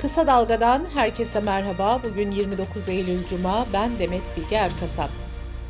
[0.00, 2.00] Kısa Dalga'dan herkese merhaba.
[2.04, 3.66] Bugün 29 Eylül Cuma.
[3.72, 5.10] Ben Demet Bilge Erkasap.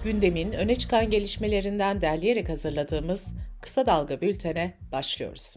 [0.04, 5.56] Gündemin öne çıkan gelişmelerinden derleyerek hazırladığımız Kısa Dalga bültene başlıyoruz.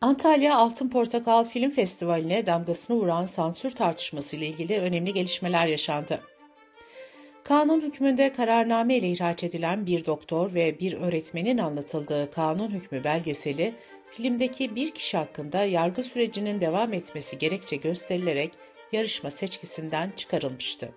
[0.00, 6.20] Antalya Altın Portakal Film Festivali'ne damgasını vuran sansür tartışması ile ilgili önemli gelişmeler yaşandı.
[7.44, 13.74] Kanun hükmünde kararname ile ihraç edilen bir doktor ve bir öğretmenin anlatıldığı kanun hükmü belgeseli
[14.16, 18.52] filmdeki bir kişi hakkında yargı sürecinin devam etmesi gerekçe gösterilerek
[18.92, 20.88] yarışma seçkisinden çıkarılmıştı.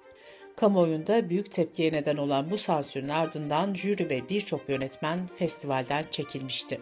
[0.55, 6.81] Kamuoyunda büyük tepkiye neden olan bu sansürün ardından jüri ve birçok yönetmen festivalden çekilmişti.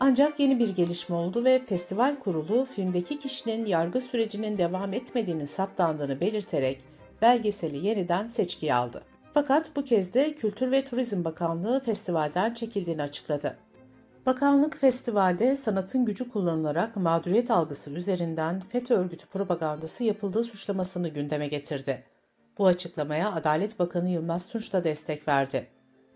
[0.00, 6.20] Ancak yeni bir gelişme oldu ve festival kurulu filmdeki kişinin yargı sürecinin devam etmediğini saptandığını
[6.20, 6.80] belirterek
[7.22, 9.02] belgeseli yeniden seçkiye aldı.
[9.34, 13.58] Fakat bu kez de Kültür ve Turizm Bakanlığı festivalden çekildiğini açıkladı.
[14.26, 22.04] Bakanlık festivalde sanatın gücü kullanılarak mağduriyet algısı üzerinden FETÖ örgütü propagandası yapıldığı suçlamasını gündeme getirdi.
[22.58, 25.66] Bu açıklamaya Adalet Bakanı Yılmaz Tunç da destek verdi.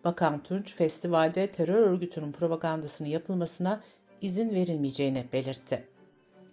[0.04, 3.80] Bakan Tunç, festivalde terör örgütünün propagandasını yapılmasına
[4.20, 5.84] izin verilmeyeceğini belirtti.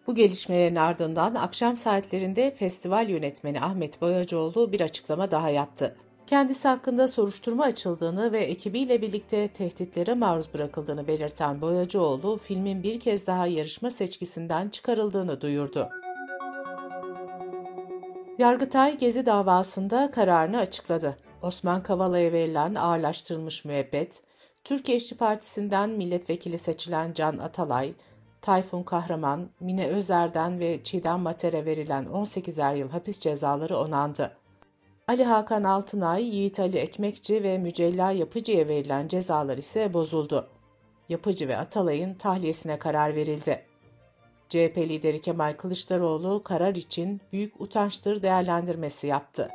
[0.07, 5.95] Bu gelişmelerin ardından akşam saatlerinde festival yönetmeni Ahmet Boyacıoğlu bir açıklama daha yaptı.
[6.29, 13.27] Kendisi hakkında soruşturma açıldığını ve ekibiyle birlikte tehditlere maruz bırakıldığını belirten Boyacıoğlu, filmin bir kez
[13.27, 15.89] daha yarışma seçkisinden çıkarıldığını duyurdu.
[18.37, 21.17] Yargıtay Gezi davasında kararını açıkladı.
[21.41, 24.23] Osman Kavala'ya verilen ağırlaştırılmış müebbet,
[24.63, 27.93] Türkiye İşçi Partisi'nden milletvekili seçilen Can Atalay,
[28.41, 34.38] Tayfun Kahraman, Mine Özer'den ve Çiğdem Mater'e verilen 18'er yıl hapis cezaları onandı.
[35.09, 40.47] Ali Hakan Altınay, Yiğit Ali Ekmekçi ve Mücella Yapıcı'ya verilen cezalar ise bozuldu.
[41.09, 43.65] Yapıcı ve Atalay'ın tahliyesine karar verildi.
[44.49, 49.49] CHP lideri Kemal Kılıçdaroğlu karar için büyük utançtır değerlendirmesi yaptı.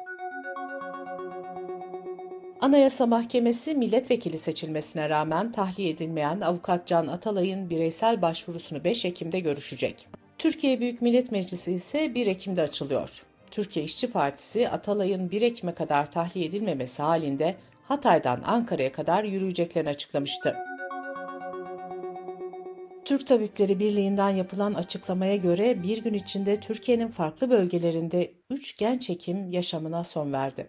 [2.60, 10.08] Anayasa Mahkemesi milletvekili seçilmesine rağmen tahliye edilmeyen avukat Can Atalay'ın bireysel başvurusunu 5 Ekim'de görüşecek.
[10.38, 13.24] Türkiye Büyük Millet Meclisi ise 1 Ekim'de açılıyor.
[13.50, 17.56] Türkiye İşçi Partisi Atalay'ın 1 Ekim'e kadar tahliye edilmemesi halinde
[17.88, 20.56] Hatay'dan Ankara'ya kadar yürüyeceklerini açıklamıştı.
[23.04, 29.50] Türk Tabipleri Birliği'nden yapılan açıklamaya göre bir gün içinde Türkiye'nin farklı bölgelerinde 3 genç hekim
[29.50, 30.68] yaşamına son verdi.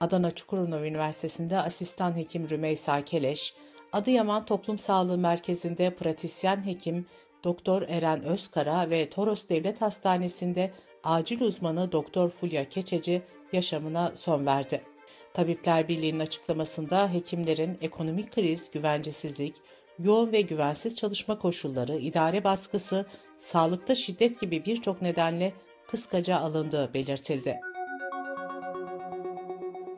[0.00, 3.54] Adana Çukurova Üniversitesi'nde asistan hekim Rümeysa Keleş,
[3.92, 7.06] Adıyaman Toplum Sağlığı Merkezi'nde pratisyen hekim
[7.44, 10.70] Doktor Eren Özkara ve Toros Devlet Hastanesi'nde
[11.04, 13.22] acil uzmanı Doktor Fulya Keçeci
[13.52, 14.82] yaşamına son verdi.
[15.34, 19.54] Tabipler Birliği'nin açıklamasında hekimlerin ekonomik kriz, güvencesizlik,
[19.98, 23.06] yoğun ve güvensiz çalışma koşulları, idare baskısı,
[23.36, 25.52] sağlıkta şiddet gibi birçok nedenle
[25.86, 27.60] kıskaca alındığı belirtildi.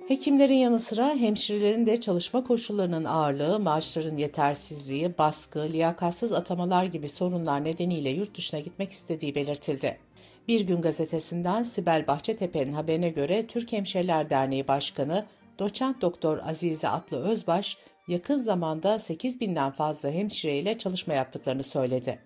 [0.09, 7.65] Hekimlerin yanı sıra hemşirelerin de çalışma koşullarının ağırlığı, maaşların yetersizliği, baskı, liyakatsız atamalar gibi sorunlar
[7.65, 10.06] nedeniyle yurt dışına gitmek istediği belirtildi.
[10.49, 15.25] Bir Gün gazetesinden Sibel Bahçetepe'nin haberine göre Türk Hemşireler Derneği Başkanı
[15.59, 22.19] Doçent Doktor Azize Atlı Özbaş yakın zamanda 8 binden fazla hemşireyle çalışma yaptıklarını söyledi.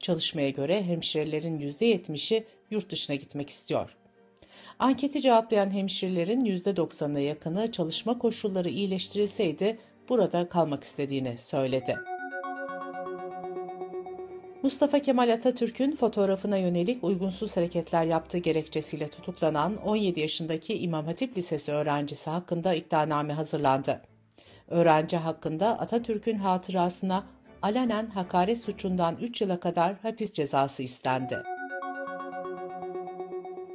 [0.00, 3.96] Çalışmaya göre hemşirelerin %70'i yurt dışına gitmek istiyor.
[4.78, 9.78] Anketi cevaplayan hemşirelerin %90'ına yakını çalışma koşulları iyileştirilseydi
[10.08, 11.96] burada kalmak istediğini söyledi.
[14.62, 21.72] Mustafa Kemal Atatürk'ün fotoğrafına yönelik uygunsuz hareketler yaptığı gerekçesiyle tutuklanan 17 yaşındaki İmam Hatip Lisesi
[21.72, 24.00] öğrencisi hakkında iddianame hazırlandı.
[24.68, 27.24] Öğrenci hakkında Atatürk'ün hatırasına
[27.62, 31.42] alenen hakaret suçundan 3 yıla kadar hapis cezası istendi.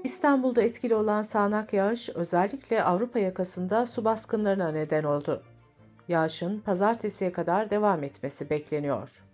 [0.03, 5.43] İstanbul'da etkili olan sağanak yağış özellikle Avrupa yakasında su baskınlarına neden oldu.
[6.07, 9.24] Yağışın pazartesiye kadar devam etmesi bekleniyor.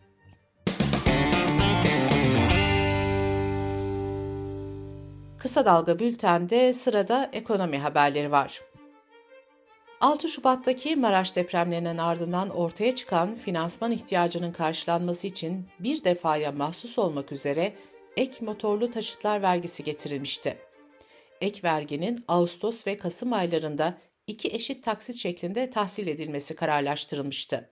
[5.41, 8.61] Kısa Dalga Bülten'de sırada ekonomi haberleri var.
[10.01, 17.31] 6 Şubat'taki Maraş depremlerinin ardından ortaya çıkan finansman ihtiyacının karşılanması için bir defaya mahsus olmak
[17.31, 17.73] üzere
[18.17, 20.57] ek motorlu taşıtlar vergisi getirilmişti.
[21.41, 23.97] Ek verginin Ağustos ve Kasım aylarında
[24.27, 27.69] iki eşit taksit şeklinde tahsil edilmesi kararlaştırılmıştı.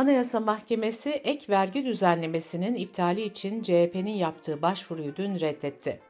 [0.00, 6.00] Anayasa Mahkemesi ek vergi düzenlemesinin iptali için CHP'nin yaptığı başvuruyu dün reddetti.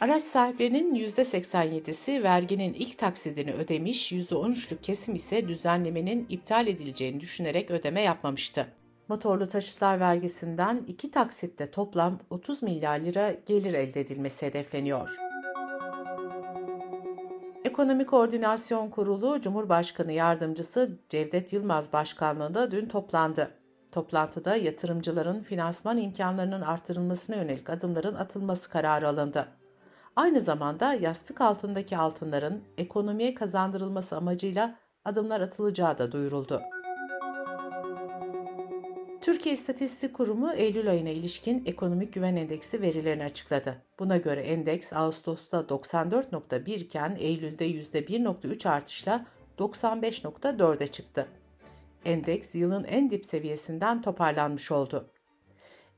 [0.00, 8.02] Araç sahiplerinin %87'si verginin ilk taksidini ödemiş, %13'lük kesim ise düzenlemenin iptal edileceğini düşünerek ödeme
[8.02, 8.66] yapmamıştı.
[9.08, 15.31] Motorlu taşıtlar vergisinden iki taksitte toplam 30 milyar lira gelir elde edilmesi hedefleniyor.
[17.72, 23.50] Ekonomi Koordinasyon Kurulu Cumhurbaşkanı Yardımcısı Cevdet Yılmaz Başkanlığında dün toplandı.
[23.92, 29.48] Toplantıda yatırımcıların finansman imkanlarının artırılmasına yönelik adımların atılması kararı alındı.
[30.16, 36.62] Aynı zamanda yastık altındaki altınların ekonomiye kazandırılması amacıyla adımlar atılacağı da duyuruldu.
[39.22, 43.82] Türkiye İstatistik Kurumu Eylül ayına ilişkin ekonomik güven endeksi verilerini açıkladı.
[43.98, 49.26] Buna göre endeks Ağustos'ta 94.1 iken Eylül'de %1.3 artışla
[49.58, 51.28] 95.4'e çıktı.
[52.04, 55.10] Endeks yılın en dip seviyesinden toparlanmış oldu.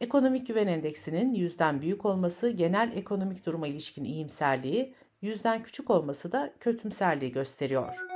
[0.01, 6.53] Ekonomik güven endeksinin yüzden büyük olması genel ekonomik duruma ilişkin iyimserliği, yüzden küçük olması da
[6.61, 8.14] kötümserliği gösteriyor.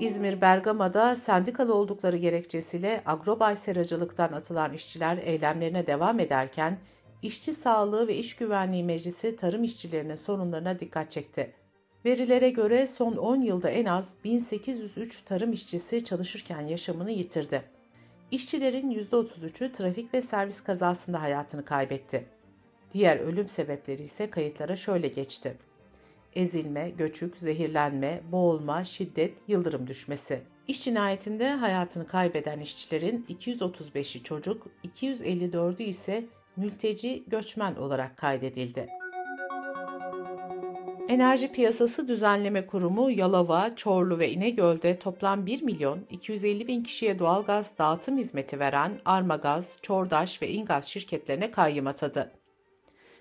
[0.00, 6.78] İzmir Bergama'da sendikalı oldukları gerekçesiyle agrobay seracılıktan atılan işçiler eylemlerine devam ederken
[7.22, 11.52] İşçi Sağlığı ve İş Güvenliği Meclisi tarım işçilerinin sorunlarına dikkat çekti.
[12.04, 17.62] Verilere göre son 10 yılda en az 1803 tarım işçisi çalışırken yaşamını yitirdi.
[18.30, 22.24] İşçilerin %33'ü trafik ve servis kazasında hayatını kaybetti.
[22.92, 25.56] Diğer ölüm sebepleri ise kayıtlara şöyle geçti
[26.34, 30.42] ezilme, göçük, zehirlenme, boğulma, şiddet, yıldırım düşmesi.
[30.68, 36.24] İş cinayetinde hayatını kaybeden işçilerin 235'i çocuk, 254'ü ise
[36.56, 38.88] mülteci göçmen olarak kaydedildi.
[41.08, 47.78] Enerji Piyasası Düzenleme Kurumu Yalova, Çorlu ve İnegöl'de toplam 1 milyon 250 bin kişiye doğalgaz
[47.78, 52.39] dağıtım hizmeti veren Armagaz, Çordaş ve İngaz şirketlerine kayyım atadı.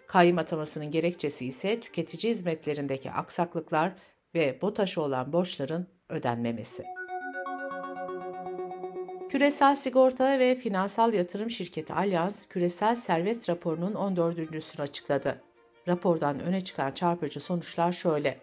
[0.10, 3.94] Kayyım atamasının gerekçesi ise tüketici hizmetlerindeki aksaklıklar
[4.36, 6.84] ve BOTAŞ'a olan borçların ödenmemesi.
[9.30, 15.42] Küresel Sigorta ve Finansal Yatırım Şirketi Alyans, küresel servet raporunun 14.sünü açıkladı.
[15.88, 18.38] Rapordan öne çıkan çarpıcı sonuçlar şöyle.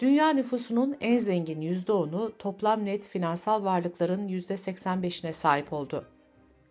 [0.00, 6.04] Dünya nüfusunun en zengin %10'u toplam net finansal varlıkların %85'ine sahip oldu.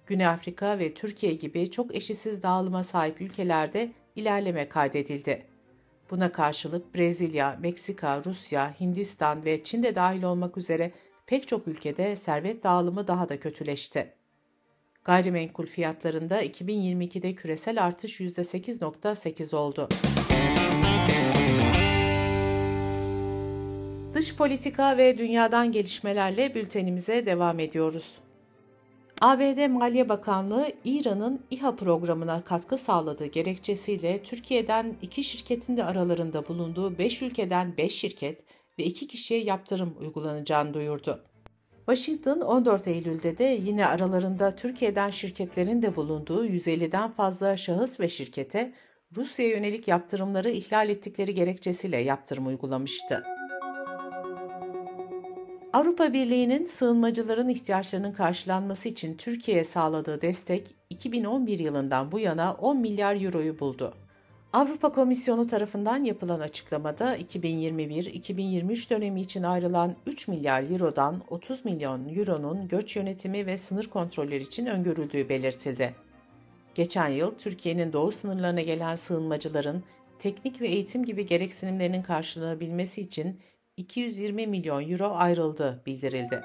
[0.06, 5.46] Güney Afrika ve Türkiye gibi çok eşitsiz dağılıma sahip ülkelerde ilerleme kaydedildi.
[6.12, 10.92] Buna karşılık Brezilya, Meksika, Rusya, Hindistan ve Çin de dahil olmak üzere
[11.28, 14.14] pek çok ülkede servet dağılımı daha da kötüleşti.
[15.04, 19.90] Gayrimenkul fiyatlarında 2022'de küresel artış %8.8 oldu.
[24.14, 28.18] Dış politika ve dünyadan gelişmelerle bültenimize devam ediyoruz.
[29.24, 36.98] ABD Maliye Bakanlığı İran'ın İHA programına katkı sağladığı gerekçesiyle Türkiye'den iki şirketin de aralarında bulunduğu
[36.98, 38.44] 5 ülkeden 5 şirket
[38.80, 41.24] ve 2 kişiye yaptırım uygulanacağını duyurdu.
[41.78, 48.74] Washington 14 Eylül'de de yine aralarında Türkiye'den şirketlerin de bulunduğu 150'den fazla şahıs ve şirkete
[49.16, 53.24] Rusya'ya yönelik yaptırımları ihlal ettikleri gerekçesiyle yaptırım uygulamıştı.
[55.74, 63.22] Avrupa Birliği'nin sığınmacıların ihtiyaçlarının karşılanması için Türkiye'ye sağladığı destek 2011 yılından bu yana 10 milyar
[63.22, 63.94] euroyu buldu.
[64.54, 72.68] Avrupa Komisyonu tarafından yapılan açıklamada 2021-2023 dönemi için ayrılan 3 milyar eurodan 30 milyon euronun
[72.68, 75.96] göç yönetimi ve sınır kontrolleri için öngörüldüğü belirtildi.
[76.76, 79.84] Geçen yıl Türkiye'nin doğu sınırlarına gelen sığınmacıların
[80.20, 83.40] teknik ve eğitim gibi gereksinimlerinin karşılanabilmesi için
[83.78, 86.42] 220 milyon euro ayrıldı bildirildi.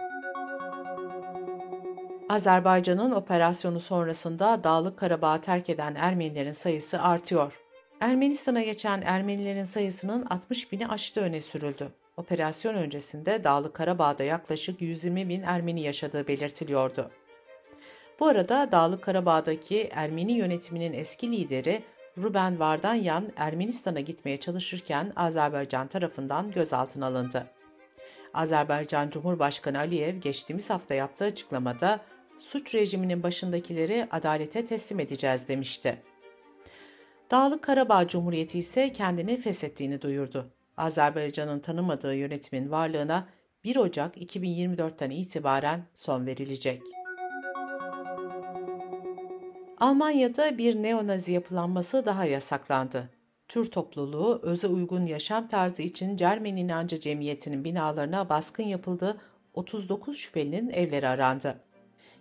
[2.28, 7.60] Azerbaycan'ın operasyonu sonrasında Dağlık Karabağ'ı terk eden Ermenilerin sayısı artıyor.
[8.00, 11.88] Ermenistan'a geçen Ermenilerin sayısının 60 bini aştı öne sürüldü.
[12.16, 17.10] Operasyon öncesinde Dağlık Karabağ'da yaklaşık 120 bin Ermeni yaşadığı belirtiliyordu.
[18.20, 21.82] Bu arada Dağlık Karabağ'daki Ermeni yönetiminin eski lideri
[22.22, 27.46] Ruben Vardanyan Ermenistan'a gitmeye çalışırken Azerbaycan tarafından gözaltına alındı.
[28.34, 32.00] Azerbaycan Cumhurbaşkanı Aliyev geçtiğimiz hafta yaptığı açıklamada
[32.38, 36.02] suç rejiminin başındakileri adalete teslim edeceğiz demişti.
[37.30, 40.46] Dağlık Karabağ Cumhuriyeti ise kendini feshettiğini duyurdu.
[40.76, 43.28] Azerbaycan'ın tanımadığı yönetimin varlığına
[43.64, 46.82] 1 Ocak 2024'ten itibaren son verilecek.
[49.80, 53.10] Almanya'da bir neonazi yapılanması daha yasaklandı.
[53.48, 59.16] Tür topluluğu, öze uygun yaşam tarzı için Cermen İnancı Cemiyeti'nin binalarına baskın yapıldı,
[59.54, 61.60] 39 şüphelinin evleri arandı.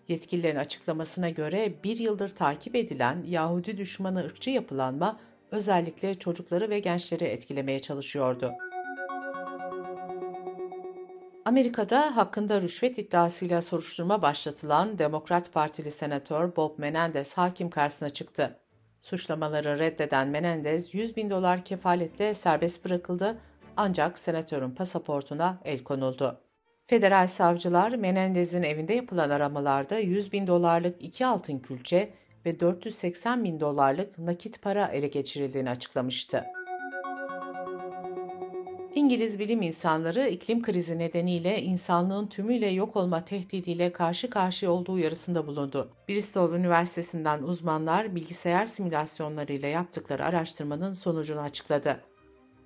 [0.08, 5.20] Yetkililerin açıklamasına göre bir yıldır takip edilen Yahudi düşmanı ırkçı yapılanma
[5.52, 8.52] özellikle çocukları ve gençleri etkilemeye çalışıyordu.
[11.48, 18.60] Amerika'da hakkında rüşvet iddiasıyla soruşturma başlatılan Demokrat Partili Senatör Bob Menendez hakim karşısına çıktı.
[19.00, 23.38] Suçlamaları reddeden Menendez 100 bin dolar kefaletle serbest bırakıldı
[23.78, 26.42] ancak senatörün pasaportuna el konuldu.
[26.86, 32.14] Federal savcılar Menendez'in evinde yapılan aramalarda 100 bin dolarlık iki altın külçe
[32.46, 36.46] ve 480 bin dolarlık nakit para ele geçirildiğini açıklamıştı.
[38.98, 45.48] İngiliz bilim insanları iklim krizi nedeniyle insanlığın tümüyle yok olma tehdidiyle karşı karşıya olduğu uyarısında
[45.48, 45.90] bulundu.
[46.10, 52.00] Bristol Üniversitesi'nden uzmanlar bilgisayar simülasyonlarıyla yaptıkları araştırmanın sonucunu açıkladı.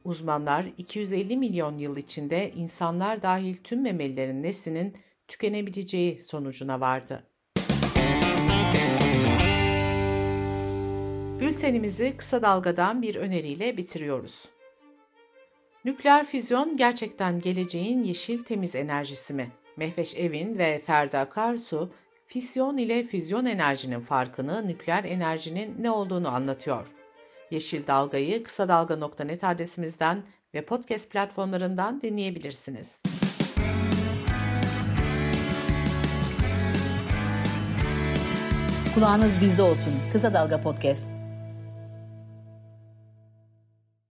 [0.04, 4.98] Uzmanlar 250 milyon yıl içinde insanlar dahil tüm memelilerin neslinin
[5.28, 7.24] tükenebileceği sonucuna vardı.
[11.40, 14.46] Bültenimizi kısa dalgadan bir öneriyle bitiriyoruz.
[15.86, 19.52] Nükleer füzyon gerçekten geleceğin yeşil temiz enerjisi mi?
[19.78, 21.94] Mehveş Evin ve Ferda Akarsu,
[22.28, 26.88] fisyon ile füzyon enerjinin farkını, nükleer enerjinin ne olduğunu anlatıyor.
[27.52, 30.24] Yeşil Dalga'yı kısa dalga.net adresimizden
[30.54, 33.02] ve podcast platformlarından dinleyebilirsiniz.
[38.96, 39.94] Kulağınız bizde olsun.
[40.14, 41.21] Kısa Dalga Podcast.